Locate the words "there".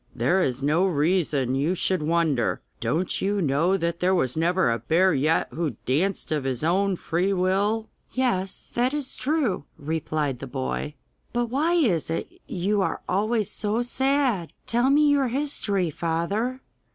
0.15-0.41, 3.99-4.15